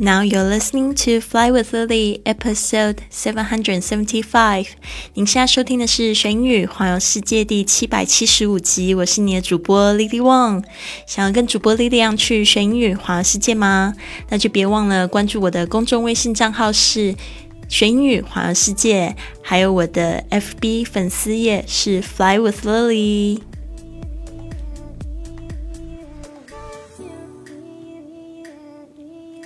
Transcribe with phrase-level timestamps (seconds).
[0.00, 4.68] Now you're listening to Fly with Lily, episode seven hundred seventy-five.
[5.14, 8.94] 您现在收听的是《学英语环游世界》第七百七十五集。
[8.94, 10.62] 我是你的主播 Lily Wang。
[11.04, 13.92] 想要跟主播 Lily 一样去学英语环游世界吗？
[14.28, 17.16] 那就别忘了关注我的公众微信账号是
[17.68, 23.40] “学英语环游世界”，还有我的 FB 粉丝页是 Fly with Lily。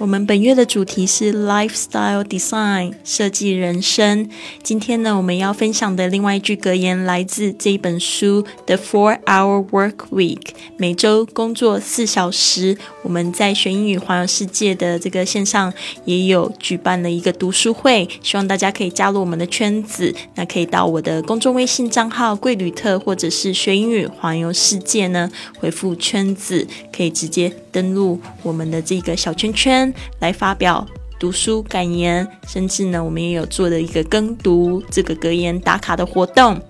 [0.03, 4.29] 我们本月的主题是 lifestyle design 设计人生。
[4.61, 10.41] 今天呢，我们要分享的另外一句格言来自这一本书《The Four Hour Work Week》，
[10.77, 12.77] 每周工作四小时。
[13.05, 15.73] 我们在学英语环游世界的这个线上
[16.05, 20.13] 也有举办了一个读书会，希望大家可以加入我们的圈子。
[20.35, 29.93] 那可以到我的公众微信账号“贵旅特”或者是“学英语环游世界”呢，回复“圈子”，可以直接登录我们的这个小圈圈。
[30.21, 30.87] 来发表
[31.19, 36.61] 读书感言，甚至呢，我们也有做的一个跟读这个格言打卡的活动。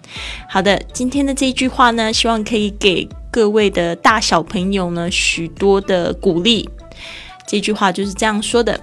[0.48, 6.68] 好的，今天的这句话呢，希望可以给各位的大小朋友呢许多的鼓励。
[7.46, 8.78] 这句话就是这样说的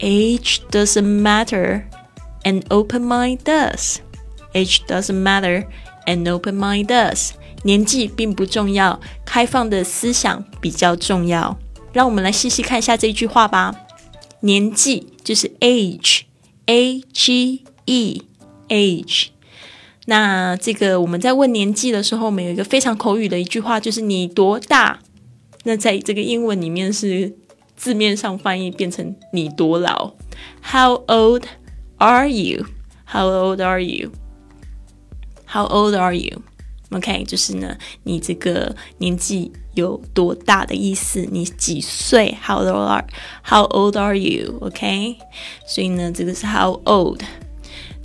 [0.00, 1.82] ：Age doesn't matter,
[2.42, 3.98] an open mind does.
[4.52, 5.64] Age doesn't matter,
[6.06, 7.30] an open mind does.
[7.64, 11.56] 年纪并不重要，开放的思想比较重要。
[11.92, 13.74] 让我们来细细看一下这句话吧。
[14.40, 19.28] 年纪就是 age，a g e，age。
[20.06, 24.98] 那这个我们在问年纪的时候，我们有一个非常口语的一句话，就是你多大？
[25.64, 27.36] 那在这个英文里面是
[27.76, 30.14] 字面上翻译变成你多老
[30.60, 31.44] ？How old
[31.98, 36.42] are you？How old are you？How old are you？
[36.92, 39.52] OK，就是呢，你这个年纪。
[39.74, 41.26] 有多大的意思？
[41.32, 43.06] 你几岁？How old are
[43.42, 44.58] How old are you?
[44.60, 45.16] OK，
[45.66, 47.20] 所以呢，这个是 How old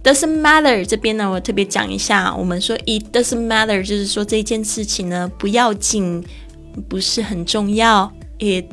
[0.02, 0.86] doesn't matter。
[0.86, 6.24] 这边呢，我特别讲一下，我们说 It doesn't matter，就是说这件事情呢不要紧，
[6.88, 8.14] 不是很重要。
[8.40, 8.68] It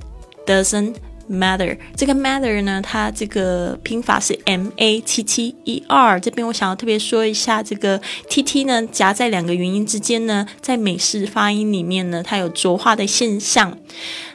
[0.47, 0.95] doesn't。
[1.31, 6.21] Matter 这个 matter 呢，它这个拼法是 M A T T E R。
[6.21, 13.79] 这边我想要特别说一下，这个 T T 呢夹在两个元音之间呢，在美式发音里面呢，它有浊化的现象。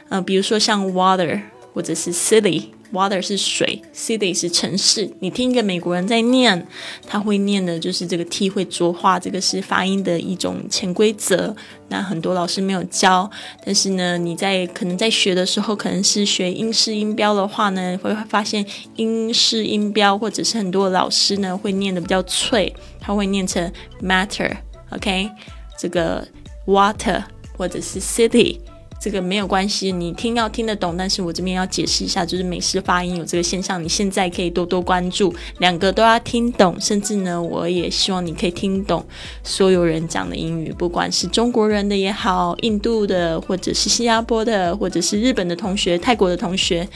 [0.08, 1.40] 呃，比如说像 water
[1.72, 2.64] 或者是 silly。
[2.92, 5.08] Water 是水，city 是城市。
[5.20, 6.66] 你听一个美国人在念，
[7.06, 11.54] 他会念的就是这个 t 会浊化，这个是发音的一种潜规则。
[11.88, 13.30] 那很多老师没有教，
[13.64, 25.30] 但是呢，你在可能在学的时候，可能是学英式音标的话呢，会发现英式音标或者是很多老师呢会念的比较脆，他会念成 matter，OK，
[25.78, 26.26] 这个
[26.66, 27.22] water
[27.56, 28.58] 或者是 city。
[29.00, 39.02] 这个没有关系，你听要听得懂，但是我这边要解释一下，就是美式发音有这个现象，你现在可以多多关注，两个都要听懂，甚至呢，我也希望你可以听懂
[39.42, 46.86] 所有人讲的英语，不管是中国人的也好，印度的，或者是新加坡的，或者是日本的同学、泰国的同学，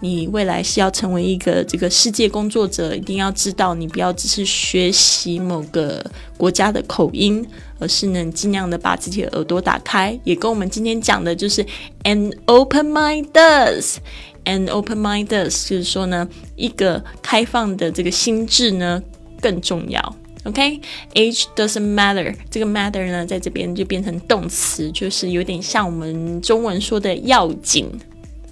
[0.00, 6.02] 你未来是要成为一个这个世界工作者，一定要知道，你不要只是学习某个
[6.38, 7.46] 国家的口音。
[7.80, 11.64] 而是能尽量的把自己的耳朵打开，也跟我们今天讲的就是
[12.04, 19.02] an open mind does，an open mind does，就是说呢，一个开放的这个心智呢
[19.40, 20.16] 更重要。
[20.44, 27.90] OK，age doesn't matter，这个 matter 呢在这边就变成动词，就是有点像我们中文说的要紧，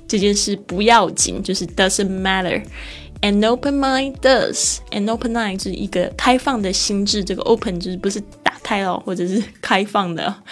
[0.06, 2.62] 这件事不要紧，就是 doesn't matter。
[3.22, 8.22] An open mind does，an open mind 就是一个开放的心智，这个 open 就是不是
[8.62, 10.42] 开了，或者是开放的，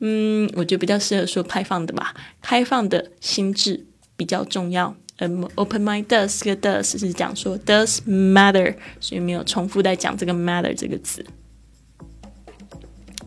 [0.00, 3.86] 嗯，我觉得比较适合说开放的吧，开放的心智
[4.16, 4.94] 比较重要。
[5.18, 11.24] 嗯，open mind does 这个 does 是讲说 does matter，所以没有重复在讲这个 matter 这个词。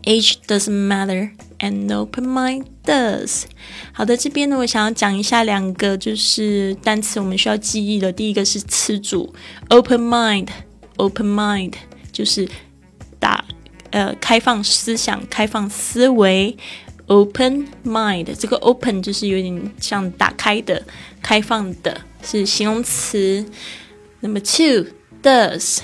[0.04, 3.44] Age doesn't matter, and open mind does。
[3.92, 8.12] 好的，这边呢，我想要讲一下两个就是单词，我们需要记忆的。
[8.12, 9.34] 第一个是词组
[9.68, 11.72] ，open mind，open mind
[12.12, 12.48] 就是
[13.18, 13.44] 打
[13.90, 16.56] 呃开放思想、开放思维。
[17.06, 20.84] open mind 这个 open 就是有点像打开的、
[21.22, 23.44] 开放的，是形容词。
[24.20, 24.86] 那么 two
[25.22, 25.78] does。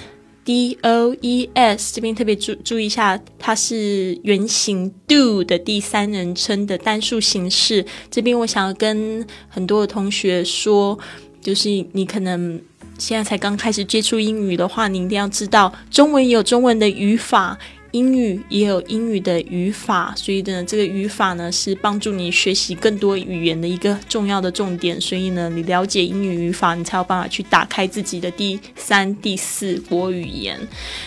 [0.44, 7.86] D O E S 这边特别注注意一下，它是原型 do 的第三人称的单数形式。
[8.10, 10.98] 这边我想要跟很多的同学说，
[11.40, 12.60] 就是你可能
[12.98, 17.58] 现在才刚开始接触英语的话，你一定要知道，中文有中文的语法。
[17.94, 25.00] 英语也有英语的语法，所以呢，这个语法呢是帮助你学习更多语言的一个重要的重点。
[25.00, 30.58] 所以呢，你了解英语语法，你才有办法去打开自己的第三、第四国语言。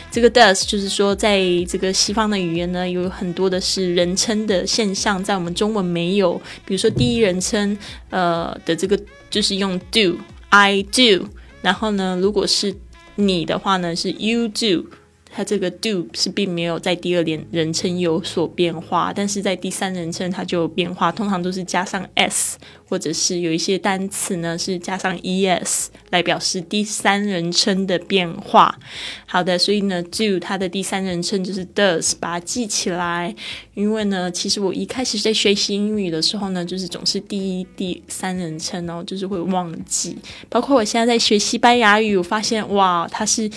[0.10, 6.42] 这个 does 就是说，在这个西方的语言呢，有很多的是人称的现象，在我们中文没有。
[6.66, 7.78] 比如说第一人称，
[8.12, 8.98] 呃的这个
[9.30, 11.28] 就是用 do，I do。
[11.62, 12.74] 然后呢，如果是
[13.16, 14.86] 你的话呢，是 you do。
[15.30, 22.58] 它这个 do 是并没有在第二人人称有所变化，但是在第三人称它就有变化，通常都是加上 s，
[22.88, 28.80] 或者是有一些单词呢是加上 es 来表示第三人称的变化。
[29.26, 33.36] 好的，所以呢 do 它的第三人称就是 does，把它记起来。
[33.76, 40.18] 因为呢，其实我一开始在学习英语的时候呢，就是总是第一、第三人称哦，就是会忘记。
[40.50, 43.50] 包括我现在在学西班牙语，我发现哇，它是。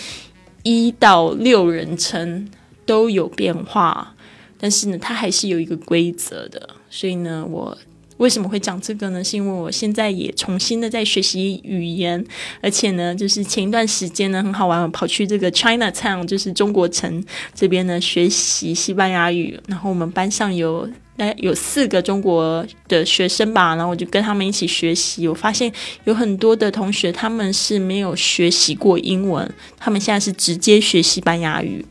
[0.63, 2.49] 一到六人称
[2.85, 4.15] 都有变化，
[4.59, 6.71] 但是呢，它还是有一个规则的。
[6.89, 7.77] 所以呢，我
[8.21, 9.25] 为什么会讲这个呢？
[9.25, 12.25] 是因为我现在也重新的在学习语言，
[12.61, 17.25] 而且呢，就是前一段时间呢很好玩，我跑去这个 China Town，就是中国城
[17.55, 19.59] 这边呢学习西班牙语。
[19.67, 20.89] 然后我们班上有。
[21.37, 25.29] 有四个中国的学生吧，然后我就跟他们一起学习。
[25.29, 25.71] 我发现
[26.05, 29.47] 有很多的同学他们是没有学习过英文，
[29.77, 31.85] 他们现在是直接学西班牙语。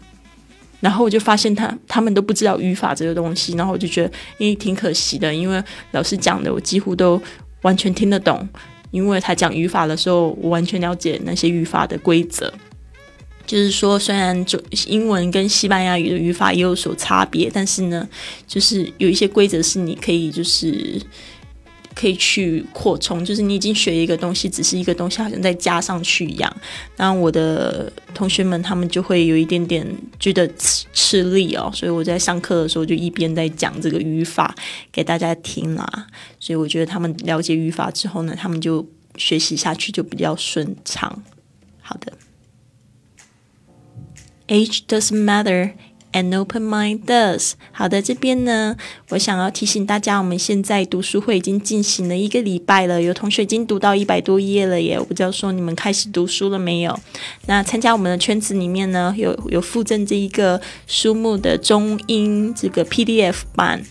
[0.80, 5.62] 然后我就发现他他们都不知道语法这个东西，然后我就觉得诶挺可惜的，因为
[5.92, 7.22] 老师讲的我几乎都
[7.62, 8.48] 完全听得懂，
[8.92, 12.54] 因为他讲语法的时候，我完全了解那些语法的规则。
[13.46, 18.08] 就是说，虽然中英文跟西班牙语的语法也有所差别，但是呢，
[18.46, 21.02] 就是有一些规则是你可以就是
[21.96, 26.56] 可以去扩充，就是你已经学一个东西，只是一个东西好像再加上去一样。
[26.96, 29.86] 然后我的同学们他们就会有一点点
[30.20, 34.56] 觉得吃吃力哦，所以我在上课的时候就一边在讲这个语法
[34.92, 36.08] 给大家听啦。
[36.40, 38.88] 所以我觉得他们了解语法之后呢，他们就
[39.18, 41.24] 学习下去就比较顺畅。
[41.82, 42.14] 好的。
[44.48, 45.74] Age doesn't matter,
[46.14, 47.54] an open mind does.
[47.72, 48.76] 好的，这边呢，
[49.10, 55.00] 我想要提醒大家，我们现在读书会已经进行了一个礼拜了，有同学已经读到一百多页了耶！
[55.00, 57.00] 我不知道说你们开始读书了没有？
[57.46, 63.84] 那参加我们的圈子里面呢，有有附赠这一个书目的中英这个 PDF 版。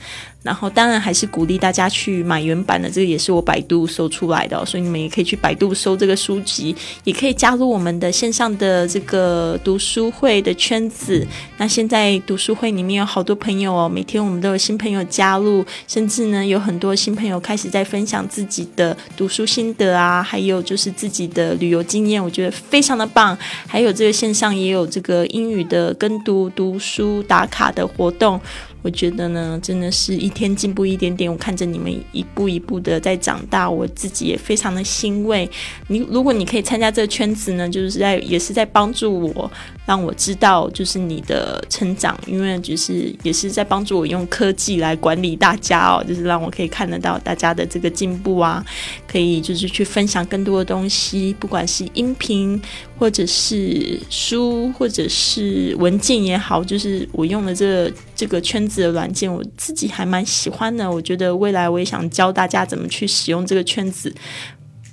[0.49, 6.75] 然后当然还是鼓励大家去买原版的，这个也是我百度搜出来的，所以你们也可以去百度搜这个书籍，
[7.05, 11.27] 也可以加入我们的线上的这个读书会的圈子。
[11.59, 23.37] 那现在读书会里面有好多朋友哦，每天我们都有新朋友加入，甚至呢有很多新朋友开始在分享自己的读书心得啊，还有就是自己的旅游经验，我觉得非常的棒。
[23.67, 28.41] 还有这个线上也有这个英语的跟读读书打卡的活动。
[28.82, 31.30] 我觉得呢，真的是一天进步一点点。
[31.30, 35.48] 我看着你们一步一步的在长大，我自己也非常的欣慰。
[35.88, 39.50] 你如果你可以参加这个圈子呢，就是在也是在帮助我，
[39.84, 48.64] 让我知道就是你的成长，因为就是也是在帮助我用科技来管理大家哦，就是让我可以看得到大家的这个进步啊，
[49.10, 52.60] 可以就是去分享更多的东西，不管是音频
[52.96, 58.59] 或者是书或者是文件也好，就是我用的这这个圈。
[58.69, 64.12] 子的软件我自己还蛮喜欢的，我觉得未来我也想教大家怎么去使用这个圈子，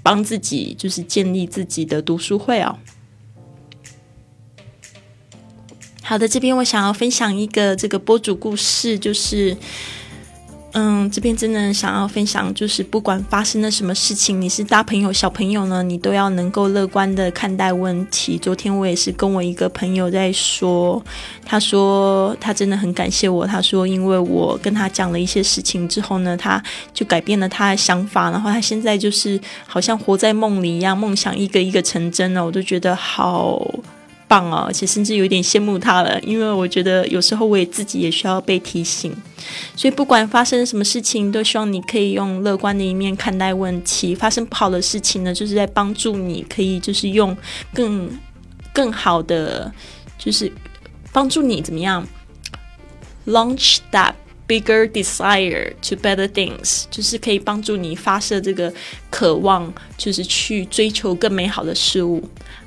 [0.02, 2.78] 帮自己就是建立自己的读书会哦。
[6.04, 9.58] 好的，这边我想要分享一个这个播主故事，就是。
[10.77, 18.38] 嗯，这边真的想要分享，就是不管发生了什么事情，你是大朋友小朋友呢，你都要能够乐观的看待问题。
[18.38, 21.01] 昨天我也是跟我一个朋友在说，
[21.46, 26.62] 他说他真的很感谢我，他说因为我跟他讲了一些事情之后呢，他
[26.94, 33.65] 就改变了他的想法，然后他现在就是好像活在梦里一样，梦想一个一个成真了，我都觉得好。
[34.27, 39.15] 棒哦，而且甚至有点羡慕他了，因为我觉得有时候我也自己也需要被提醒，
[39.75, 44.15] 所以不管发生什么事情，都希望你可以用乐观的一面看待问题。
[44.15, 47.36] 发生不好的事情呢，就是在帮助你可以就是用
[47.74, 48.10] 更
[48.74, 49.72] 更好的，
[50.17, 50.51] 就是
[51.12, 52.05] 帮助你怎么样
[53.27, 54.13] launch that
[54.48, 58.72] bigger desire to better things，就是可以帮助你发射这个
[59.10, 62.24] 渴望，就是去追求更美好的事物。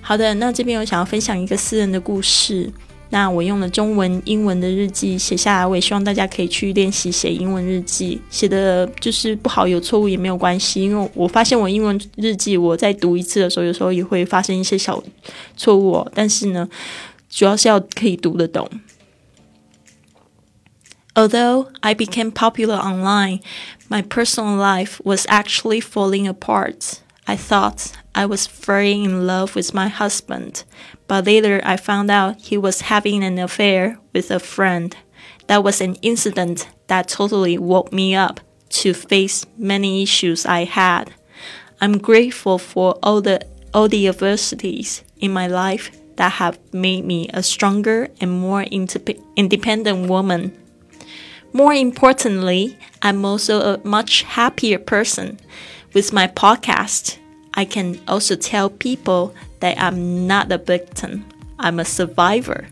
[0.08, 2.72] 好的，那这边我想要分享一个私人的故事。
[3.10, 8.18] 那我用了中文、英文的日记写下来，我也希望大家可以去练习写英文日记。
[8.30, 15.04] 写的就是不好，有错误也没有关系，因为我发现我英文日记我在读一次的时候，有时候也会发生一些小
[15.58, 16.08] 错误。
[16.14, 16.66] 但是呢，
[17.28, 18.66] 主要是要可以读得懂。
[21.14, 23.40] Although I became popular online,
[23.90, 27.00] my personal life was actually falling apart.
[27.28, 30.64] I thought I was very in love with my husband,
[31.06, 34.96] but later I found out he was having an affair with a friend.
[35.46, 38.40] That was an incident that totally woke me up
[38.80, 41.12] to face many issues I had.
[41.82, 47.28] I'm grateful for all the all the adversities in my life that have made me
[47.34, 50.56] a stronger and more independent woman.
[51.52, 55.38] More importantly, I'm also a much happier person.
[55.97, 57.17] With my podcast,
[57.51, 61.23] I can also tell people that I'm not a victim,
[61.57, 62.65] I'm a survivor.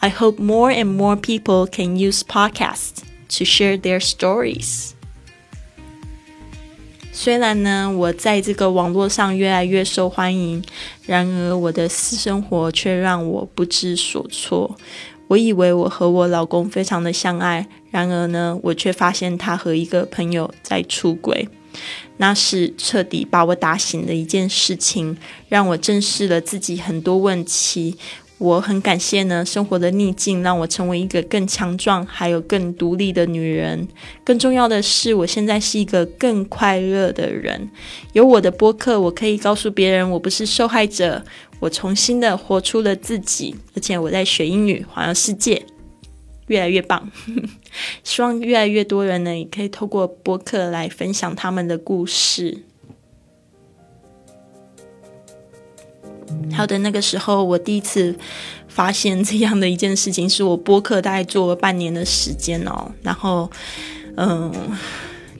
[0.00, 4.92] I hope more and more people can use podcasts to share their stories.
[7.12, 10.62] 虽然呢，我在这个网络上越来越受欢迎，
[11.06, 14.76] 然而我的私生活却让我不知所措。
[15.28, 21.48] 我以为我和我老公非常的相爱，然而呢，我却发现他和一个朋友在出轨。
[22.21, 27.97] 那是彻底把我打醒的一件事情，让我正视了自己很多问题。
[28.37, 33.87] 我很感谢呢，生活的逆境让我成为一个更强壮，还有更独立的女人。
[34.23, 37.69] 更重要的是，我现在是一个更快乐的人。
[38.13, 41.23] 有我的播客，我可以告诉别人，我不是受害者。
[41.59, 45.61] 我重新的活出了自己，而且我在学英语，环游世界，
[46.49, 47.09] 越来越棒。
[48.03, 52.65] 希望越来越多人呢，也可以透过播客来分享他们的故事。
[56.53, 58.15] 好的，那个时候我第一次
[58.67, 63.49] 发现这样的一件事情，是我播客大概做了半年的时间哦，然后
[64.15, 64.51] 嗯，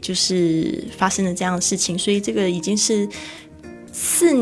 [0.02, 3.08] 就是发生了这样的事情，所以这个已经是
[3.92, 4.34] 四，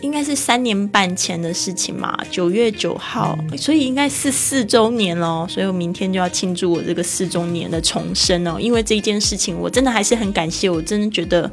[0.00, 5.46] 应该是三年半前的事情嘛，九月九号，所以应该是四周年咯。
[5.48, 11.50] 所以我明天就要庆祝我这个四周年的重生哦，因为这一件事情，我真的还是很感谢，我真的觉得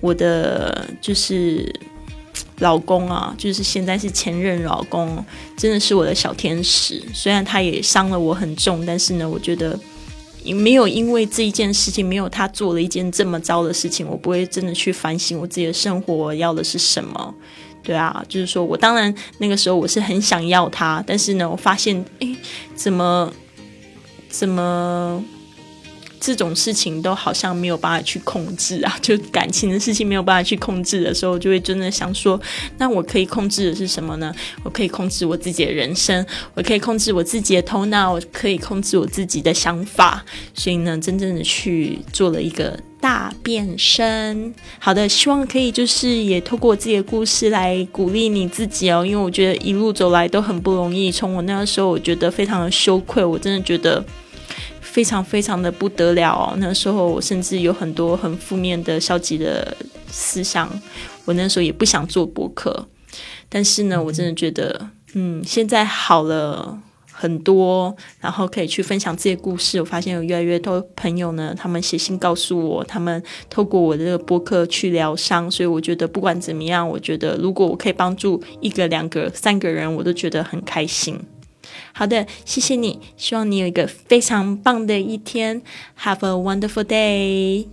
[0.00, 1.72] 我的就是。
[2.58, 5.24] 老公啊，就是现在是前任老公，
[5.56, 7.02] 真的是我的小天使。
[7.12, 9.78] 虽然他也伤了我很重，但是呢，我觉得
[10.44, 17.34] 没有因为这一件事情，没有他做了一件这么糟的事情，我不会真的去反省我自己的生活要的是什么。
[17.84, 22.36] 对啊，就是说我当然那个时候我是很想要他，但是呢，我发现哎，
[22.74, 23.32] 怎么
[24.28, 25.22] 怎么。
[26.20, 32.40] 这种事情都好像没有办法去控制啊， 就感情的事情没有办法去控制的时候，就会真的想说，
[32.78, 34.34] 那我可以控制的是什么呢？
[34.62, 40.24] 我可以控制我自己的人生，我可以控制我自己的头脑，我可以控制我自己的想法。
[40.54, 44.54] 所以呢，真正的去做了一个大变身。
[44.78, 51.12] 好的，希望可以就是也透过自己的故事来鼓励你自己哦，因为我觉得一路走来都很不容易。
[51.12, 54.04] 从我那个时候，我觉得非常的羞愧，我真的觉得。
[54.94, 56.54] 非常非常的不得了哦！
[56.58, 60.70] 那时候我甚至有很多很负面的消极的思想，
[61.24, 62.86] 我那时候也不想做博客。
[63.48, 66.78] 但是呢，我真的觉得，嗯，现在好了
[67.10, 69.80] 很多，然后可以去分享这些故事。
[69.80, 73.20] 我发现有越来越多朋友呢，他们写信告诉我，他们
[73.50, 75.50] 透过我的这个博客去疗伤。
[75.50, 81.18] 所以我觉得不管怎么样，我觉得如果我可以帮助一个、两个、三个人，我都觉得很开心。
[81.96, 85.62] 好的，谢谢你，希望你有一个非常棒的一天。
[86.00, 87.66] Have a wonderful day.